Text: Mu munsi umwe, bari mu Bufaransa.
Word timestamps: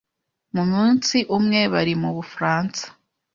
Mu 0.55 0.63
munsi 0.71 1.17
umwe, 1.37 1.59
bari 1.73 1.93
mu 2.01 2.09
Bufaransa. 2.17 2.83